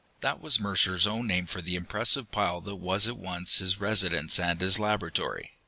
That 0.21 0.41
was 0.41 0.59
Mercer's 0.59 1.05
own 1.05 1.27
name 1.27 1.45
for 1.45 1.61
the 1.61 1.75
impressive 1.75 2.31
pile 2.31 2.59
that 2.61 2.77
was 2.77 3.07
at 3.07 3.17
once 3.17 3.59
his 3.59 3.79
residence 3.79 4.39
and 4.39 4.59
his 4.59 4.79
laboratory. 4.79 5.51